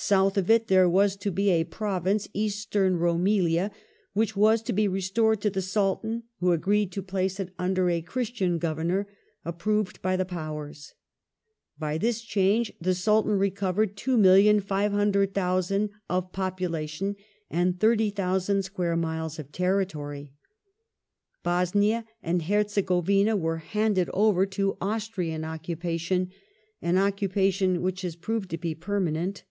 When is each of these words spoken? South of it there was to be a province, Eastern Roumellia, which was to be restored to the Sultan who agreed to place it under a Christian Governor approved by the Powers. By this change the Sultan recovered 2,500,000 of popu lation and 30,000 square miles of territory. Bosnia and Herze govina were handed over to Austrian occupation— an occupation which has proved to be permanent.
South 0.00 0.38
of 0.38 0.48
it 0.48 0.68
there 0.68 0.88
was 0.88 1.16
to 1.16 1.28
be 1.32 1.50
a 1.50 1.64
province, 1.64 2.28
Eastern 2.32 3.00
Roumellia, 3.00 3.72
which 4.12 4.36
was 4.36 4.62
to 4.62 4.72
be 4.72 4.86
restored 4.86 5.40
to 5.40 5.50
the 5.50 5.60
Sultan 5.60 6.22
who 6.38 6.52
agreed 6.52 6.92
to 6.92 7.02
place 7.02 7.40
it 7.40 7.52
under 7.58 7.90
a 7.90 8.00
Christian 8.00 8.58
Governor 8.58 9.08
approved 9.44 10.00
by 10.00 10.14
the 10.14 10.24
Powers. 10.24 10.94
By 11.80 11.98
this 11.98 12.22
change 12.22 12.72
the 12.80 12.94
Sultan 12.94 13.32
recovered 13.32 13.96
2,500,000 13.96 15.90
of 16.08 16.30
popu 16.30 16.68
lation 16.68 17.16
and 17.50 17.80
30,000 17.80 18.62
square 18.62 18.96
miles 18.96 19.40
of 19.40 19.50
territory. 19.50 20.32
Bosnia 21.42 22.04
and 22.22 22.42
Herze 22.42 22.76
govina 22.84 23.36
were 23.36 23.56
handed 23.58 24.08
over 24.14 24.46
to 24.46 24.76
Austrian 24.80 25.44
occupation— 25.44 26.30
an 26.80 26.98
occupation 26.98 27.82
which 27.82 28.02
has 28.02 28.14
proved 28.14 28.48
to 28.50 28.58
be 28.58 28.76
permanent. 28.76 29.42